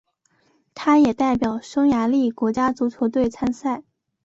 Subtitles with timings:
[0.73, 3.83] 他也代表匈牙利国家足球队参赛。